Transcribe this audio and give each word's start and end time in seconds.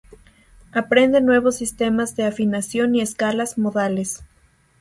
Aprende 0.71 1.21
nuevos 1.21 1.57
sistemas 1.57 2.15
de 2.15 2.23
afinación 2.25 2.95
y 2.95 3.01
escalas 3.01 3.59
modales. 3.59 4.23